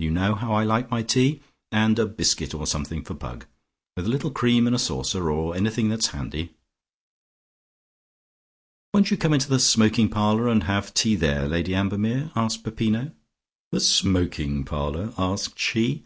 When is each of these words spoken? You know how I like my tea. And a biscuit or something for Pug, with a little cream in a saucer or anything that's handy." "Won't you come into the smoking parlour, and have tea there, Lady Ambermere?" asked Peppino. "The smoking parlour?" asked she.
You 0.00 0.12
know 0.12 0.36
how 0.36 0.52
I 0.52 0.62
like 0.62 0.92
my 0.92 1.02
tea. 1.02 1.40
And 1.72 1.98
a 1.98 2.06
biscuit 2.06 2.54
or 2.54 2.68
something 2.68 3.02
for 3.02 3.14
Pug, 3.14 3.46
with 3.96 4.06
a 4.06 4.08
little 4.08 4.30
cream 4.30 4.68
in 4.68 4.72
a 4.74 4.78
saucer 4.78 5.28
or 5.28 5.56
anything 5.56 5.88
that's 5.88 6.12
handy." 6.14 6.54
"Won't 8.94 9.10
you 9.10 9.16
come 9.16 9.32
into 9.34 9.48
the 9.48 9.58
smoking 9.58 10.08
parlour, 10.08 10.46
and 10.46 10.62
have 10.62 10.94
tea 10.94 11.16
there, 11.16 11.48
Lady 11.48 11.74
Ambermere?" 11.74 12.30
asked 12.36 12.62
Peppino. 12.62 13.10
"The 13.72 13.80
smoking 13.80 14.62
parlour?" 14.64 15.12
asked 15.18 15.58
she. 15.58 16.04